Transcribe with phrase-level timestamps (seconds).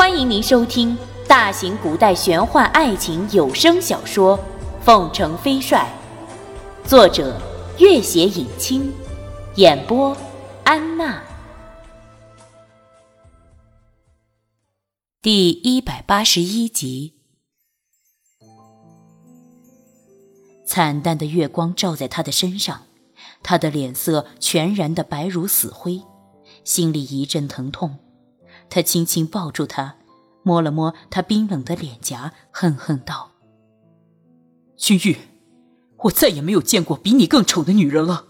[0.00, 0.96] 欢迎您收听
[1.28, 4.38] 大型古代玄幻爱情有声小说
[4.82, 5.86] 《凤城飞帅》，
[6.88, 7.38] 作者：
[7.78, 8.90] 月写影清，
[9.56, 10.16] 演播：
[10.64, 11.22] 安娜。
[15.20, 17.16] 第一百八十一集。
[20.66, 22.84] 惨淡的月光照在他的身上，
[23.42, 26.00] 他的脸色全然的白如死灰，
[26.64, 27.98] 心里一阵疼痛。
[28.70, 29.96] 他轻轻抱住她，
[30.44, 33.32] 摸了摸她冰冷的脸颊，恨恨道
[34.78, 35.16] ：“君玉，
[36.04, 38.26] 我再也没有见过比你更丑的女人了。”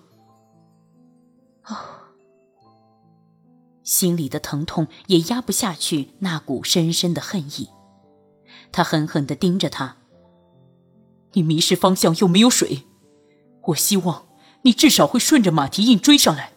[1.68, 1.76] 哦，
[3.84, 7.68] 心里的疼痛也压不下去那股深深的恨意。
[8.72, 9.96] 他狠狠地盯着她
[11.34, 12.84] ：“你迷失方向又没有水，
[13.66, 14.26] 我希望
[14.62, 16.52] 你至少会顺着马蹄印追上来。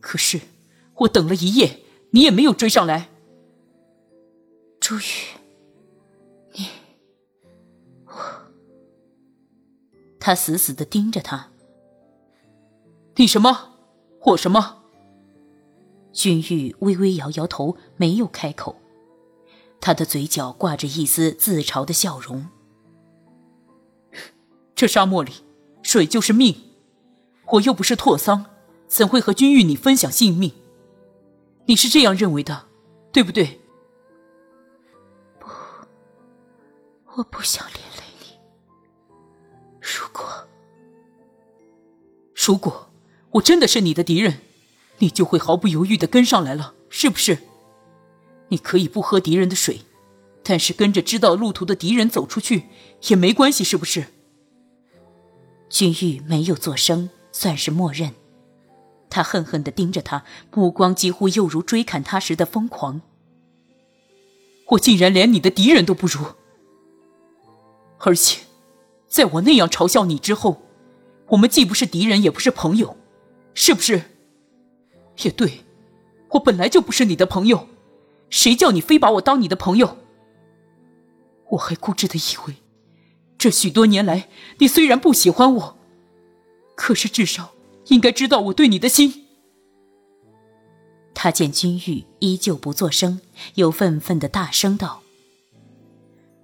[0.00, 0.40] 可是
[1.00, 1.80] 我等了一夜。”
[2.14, 3.08] 你也没有追上来，
[4.78, 5.02] 朱玉，
[6.52, 6.68] 你，
[8.04, 8.12] 我，
[10.20, 11.48] 他死死的盯着他。
[13.16, 13.76] 你什么？
[14.24, 14.82] 我什么？
[16.12, 18.76] 君玉微微摇摇头，没有开口。
[19.80, 22.46] 他的嘴角挂着一丝自嘲的笑容。
[24.74, 25.32] 这沙漠里，
[25.82, 26.54] 水就是命，
[27.52, 28.44] 我又不是拓桑，
[28.86, 30.52] 怎会和君玉你分享性命？
[31.66, 32.66] 你是这样认为的，
[33.12, 33.60] 对不对？
[35.38, 35.46] 不，
[37.16, 38.38] 我不想连累你。
[39.80, 40.48] 如果，
[42.34, 42.90] 如果
[43.30, 44.38] 我真的是你的敌人，
[44.98, 47.38] 你就会毫不犹豫的跟上来了，是不是？
[48.48, 49.80] 你可以不喝敌人的水，
[50.42, 52.64] 但是跟着知道路途的敌人走出去
[53.08, 54.06] 也没关系，是不是？
[55.68, 58.14] 君玉没有作声，算是默认。
[59.12, 60.24] 他恨恨地盯着他，
[60.54, 63.02] 目光几乎又如追砍他时的疯狂。
[64.68, 66.24] 我竟然连你的敌人都不如，
[67.98, 68.40] 而且，
[69.06, 70.62] 在我那样嘲笑你之后，
[71.28, 72.96] 我们既不是敌人，也不是朋友，
[73.52, 74.02] 是不是？
[75.22, 75.60] 也对，
[76.30, 77.68] 我本来就不是你的朋友，
[78.30, 79.98] 谁叫你非把我当你的朋友？
[81.50, 82.56] 我还固执的以为，
[83.36, 85.76] 这许多年来，你虽然不喜欢我，
[86.74, 87.52] 可是至少……
[87.86, 89.26] 应该知道我对你的心。
[91.14, 93.20] 他见君玉依旧不作声，
[93.54, 95.02] 又愤愤的大声道：“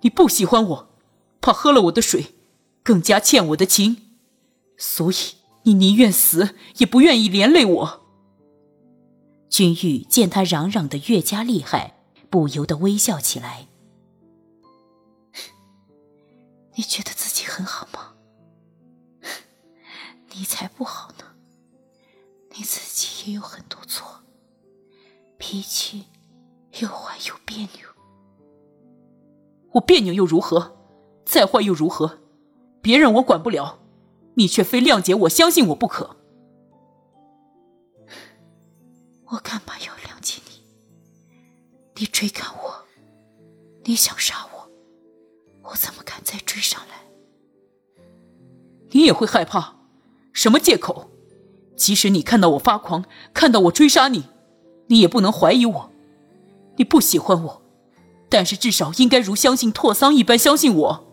[0.02, 0.88] 你不喜欢我，
[1.40, 2.34] 怕喝了我的水，
[2.82, 3.96] 更加欠我的情，
[4.76, 5.16] 所以
[5.64, 8.06] 你宁愿死，也不愿意连累我。”
[9.50, 11.94] 君玉见他嚷嚷的越加厉害，
[12.30, 13.66] 不由得微笑起来
[16.76, 18.12] ：“你觉得自己很好吗？
[20.34, 21.24] 你才不好呢。”
[22.58, 24.24] 你自己也有很多错，
[25.38, 26.06] 脾气
[26.80, 27.88] 又坏又别扭。
[29.74, 30.76] 我别扭又如何？
[31.24, 32.18] 再坏又如何？
[32.82, 33.78] 别人我管不了，
[34.34, 36.16] 你却非谅解我、相信我不可。
[39.26, 40.64] 我干嘛要谅解你？
[41.94, 42.84] 你追赶我，
[43.84, 44.68] 你想杀我，
[45.70, 47.04] 我怎么敢再追上来？
[48.90, 49.76] 你也会害怕？
[50.32, 51.08] 什么借口？
[51.78, 54.24] 即使你看到我发狂，看到我追杀你，
[54.88, 55.90] 你也不能怀疑我。
[56.76, 57.62] 你不喜欢我，
[58.28, 61.04] 但是至少应该如相信拓桑一般相信我。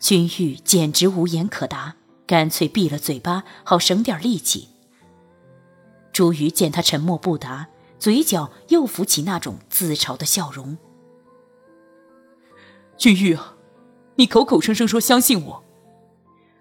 [0.00, 1.94] 君玉简直无言可答，
[2.26, 4.68] 干脆闭了嘴巴，好省点力气。
[6.12, 7.68] 朱瑜见他沉默不答，
[8.00, 10.76] 嘴角又浮起那种自嘲的笑容。
[12.98, 13.54] 君玉啊，
[14.16, 15.64] 你口口声声说相信我，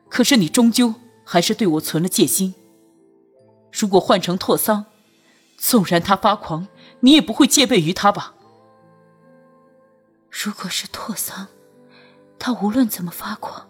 [0.08, 0.94] 可是你终究……
[1.24, 2.56] 还是对我存了戒心。
[3.72, 4.86] 如果换成拓桑，
[5.58, 6.68] 纵然他发狂，
[7.02, 8.36] 你也不会戒备于他吧？
[10.30, 11.48] 如果是拓桑，
[12.40, 13.70] 他无论怎么发狂，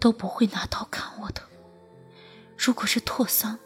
[0.00, 1.42] 都不会拿刀砍我的。
[2.56, 3.58] 如果是拓桑，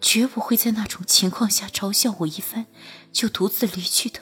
[0.00, 2.66] 绝不会在那种情况下嘲笑我一番，
[3.12, 4.20] 就独自离去的。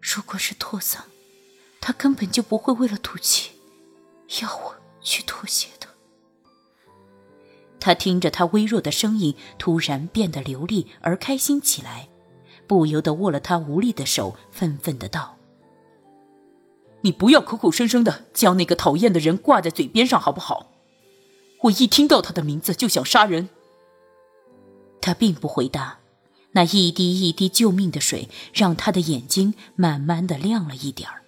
[0.00, 1.04] 如果是拓桑，
[1.80, 3.52] 他根本就不会为了赌气，
[4.40, 5.87] 要我去妥协的。
[7.80, 12.08] 他听着他微弱的声音，突然变得流利而开心起来，
[12.66, 15.36] 不由得握了他无力的手，愤愤的道
[17.02, 20.72] ：“你不要口口声声的将那个讨厌的人挂在嘴边上，好不好？
[21.62, 23.48] 我一听到他的名字就想杀人。”
[25.00, 26.00] 他并不回答，
[26.52, 31.22] 那一滴一滴救命的水让他的眼睛慢慢的亮了一点儿。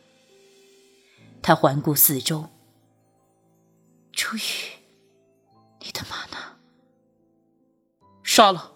[1.41, 2.49] 他环顾四周，
[4.12, 4.41] 初雨，
[5.81, 6.30] 你的马呢？
[8.32, 8.75] 杀了，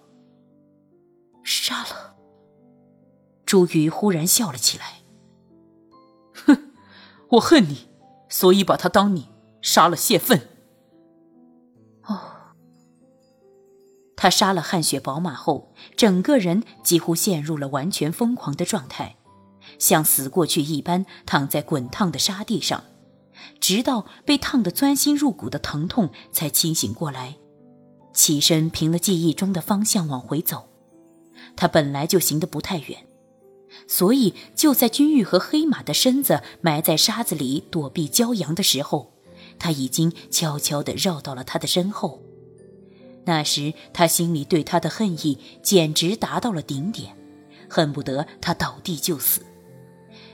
[1.44, 2.16] 杀了。
[3.46, 5.02] 朱瑜忽然笑了起来。
[6.44, 6.72] 哼，
[7.28, 7.88] 我恨你，
[8.28, 9.28] 所以把他当你
[9.62, 10.48] 杀了泄愤。
[12.02, 12.18] 哦。
[14.16, 19.18] 他杀了汗血宝马后，整个人几乎陷入了完全疯狂的状态，
[19.78, 22.82] 像死过去一般躺在滚烫的沙地上，
[23.60, 27.36] 直到被烫得钻心入骨的疼痛才清醒过来，
[28.14, 30.68] 起身凭了记忆中的方向往回走。
[31.56, 33.06] 他本来就行得不太远。
[33.88, 39.12] 所以，就在君玉和黑马的身子埋在沙子里躲避骄阳的时候，
[39.58, 42.22] 他已经悄悄地绕到了他的身后。
[43.24, 47.16] 那时，他心里对他的恨意简直达到了顶点，
[47.68, 49.40] 恨不得他倒地就死。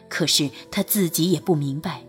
[0.08, 2.04] 可是他自己也不明白，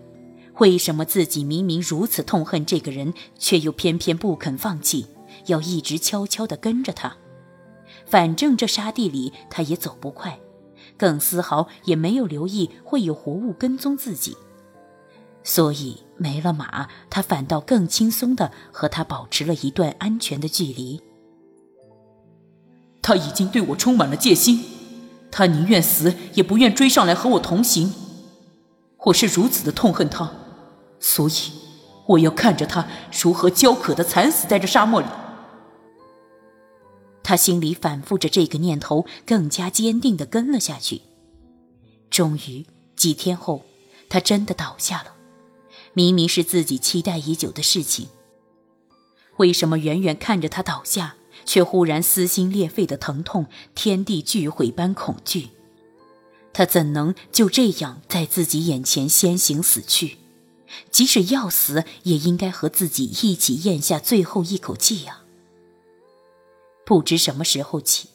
[0.59, 5.05] 为什么自己明明如此痛恨这个人，却又偏偏不肯放弃，
[5.47, 7.15] 要一直悄悄地跟着他。
[8.05, 10.39] 反正这沙地里他也走不快。
[10.97, 14.37] 更丝毫也没有留意会有活物跟踪自己，
[15.43, 21.01] 所以没了马，他反倒更轻松的和他保持了一段安全的距离。
[23.01, 24.63] 他已经对我充满了戒心，
[25.31, 27.93] 他宁愿死也不愿追上来和我同行。
[29.05, 30.31] 我是如此的痛恨他，
[30.99, 31.33] 所以
[32.07, 32.85] 我要看着他
[33.23, 35.07] 如何焦渴的惨死在这沙漠里。
[37.31, 41.03] 他心里反复着这个念头，更加坚定地跟了下去。
[42.09, 42.65] 终于
[42.97, 43.63] 几天后，
[44.09, 45.13] 他真的倒下了。
[45.93, 48.09] 明明是自己期待已久的事情，
[49.37, 53.45] 为什么远远看着他倒下，却忽然撕心裂肺的疼痛，
[53.75, 55.51] 天地俱毁般恐惧？
[56.51, 60.17] 他怎能就这样在自己眼前先行死去？
[60.91, 65.19] 即使要死，也应该和自己一起咽下最后一口气呀！
[66.91, 68.09] 不知什么时候起，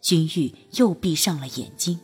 [0.00, 2.00] 君玉又闭上了眼睛。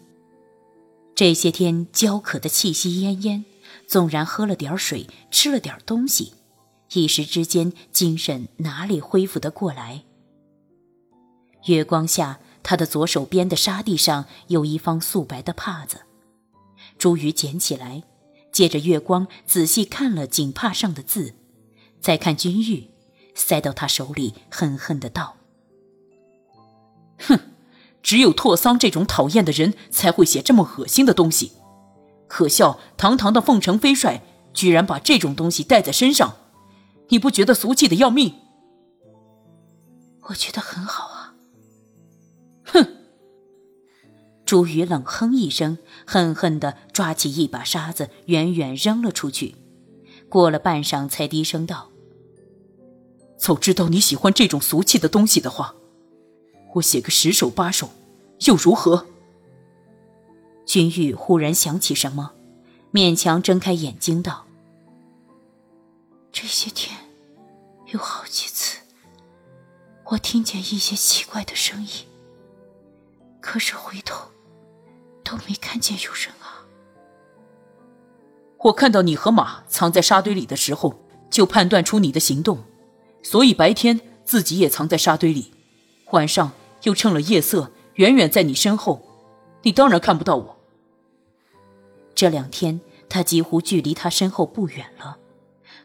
[1.15, 3.45] 这些天焦渴的气息奄奄，
[3.87, 6.35] 纵然喝了点水，吃了点东西，
[6.93, 10.05] 一时之间精神哪里恢复得过来？
[11.65, 16.03] 月光下，他的左手边的沙地上有一方素白的帕子，
[16.99, 18.03] 朱瑜捡起来，
[18.53, 21.33] 借着月光仔细看了锦帕上的字，
[22.03, 22.91] 再看君玉，
[23.35, 25.38] 塞到他手里，恨恨的道。
[27.19, 27.39] 哼，
[28.03, 31.53] 只有拓桑这种讨厌的人才会写这么恶心的东西。
[32.27, 34.23] 可笑，堂堂的凤城飞帅
[34.53, 36.37] 居然把这种东西带在身上，
[37.09, 38.35] 你不觉得俗气的要命？
[40.29, 41.35] 我觉得很好啊。
[42.65, 42.87] 哼！
[44.45, 49.57] 朱宇冷哼一声，恨恨地抓起一把沙子，远远扔了出去。
[50.29, 51.89] 过了半晌，才低声道
[53.41, 55.75] ：“早知道你喜欢这种俗气的东西的话。”
[56.75, 57.91] 我写个十首八首，
[58.47, 59.07] 又如何？
[60.67, 62.33] 君玉忽然想起什么，
[62.93, 64.47] 勉强睁开眼睛道
[66.31, 66.95] ：“这些天，
[67.87, 68.79] 有好几次，
[70.11, 71.91] 我听见一些奇怪的声音，
[73.41, 74.29] 可是回头
[75.25, 76.61] 都没看见有人啊。
[78.59, 81.01] 我看到你和马藏在沙堆里的时候，
[81.31, 82.59] 就判断出你的行动，
[83.23, 85.53] 所以白天自己也藏在沙堆里，
[86.13, 86.53] 晚上。”
[86.85, 89.03] 又趁了夜色，远远在你身后，
[89.63, 90.59] 你当然看不到我。
[92.15, 95.19] 这两天他几乎距离他身后不远了，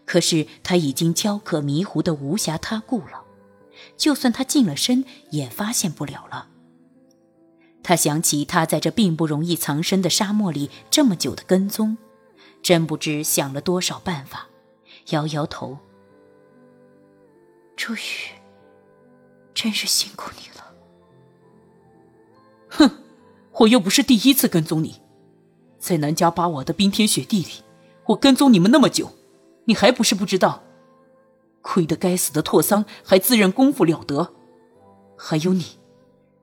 [0.05, 3.23] 可是他已经焦渴迷糊的无暇他顾了，
[3.97, 6.47] 就算他近了身也发现不了了。
[7.81, 11.97] 他想起他在这并不容易藏身的沙漠里这么久的跟踪，
[12.61, 14.47] 真不知想了多少办法，
[15.09, 15.79] 摇摇头。
[17.75, 17.99] 朱宇，
[19.63, 20.73] 真是辛苦你了。
[22.67, 22.91] 哼，
[23.53, 24.99] 我又不是第一次跟踪你，
[25.79, 27.63] 在南迦巴瓦的冰天雪地里，
[28.07, 29.13] 我跟踪你们那么久，
[29.63, 30.61] 你还不是不知道？
[31.61, 34.33] 亏得该死的拓桑还自认功夫了得，
[35.15, 35.77] 还有你，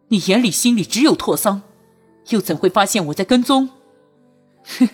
[0.09, 1.61] 你眼里心里只有拓桑，
[2.31, 3.69] 又怎会发现我在跟踪？
[4.65, 4.89] 哼，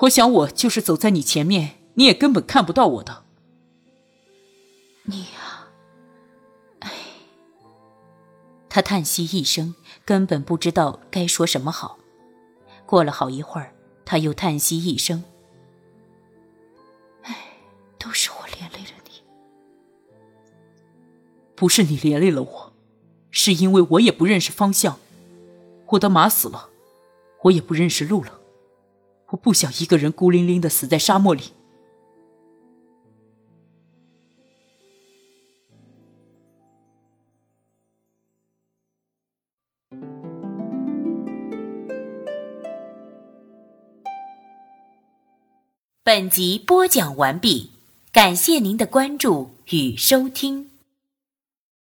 [0.00, 3.24] 我想我就是走在你前面，你也根本看不到我的。
[5.04, 5.28] 你
[8.78, 9.74] 他叹息一声。
[10.04, 11.98] 根本不知道该说什么好。
[12.86, 15.24] 过了好一会儿，他又叹息一声
[17.24, 17.36] ：“哎，
[17.98, 19.20] 都是我连累了你。
[21.56, 22.72] 不是你连累了我，
[23.32, 25.00] 是因为我也不认识方向。
[25.88, 26.68] 我的马死了，
[27.42, 28.38] 我也不认识路了。
[29.30, 31.52] 我不想一个人孤零零的死在沙漠里。”
[46.08, 47.68] 本集播讲完毕，
[48.10, 50.67] 感谢您的关注与收听。